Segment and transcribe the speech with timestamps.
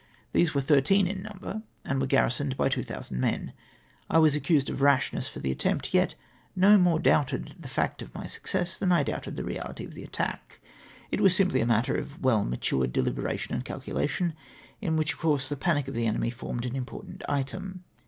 [0.33, 3.53] These were thirteen in number, and were gar risoned by 2000 men.
[4.09, 6.15] I was accused of rashness for the attempt; yet
[6.55, 10.03] no more doubted the fact of my success than I doubted the reahty of the
[10.03, 10.59] attack.
[11.11, 14.33] It was simply a matter of well matm^ed dehberation and calculation,
[14.81, 17.83] in wliich, of com^se, the panic of the enemy formed an important item.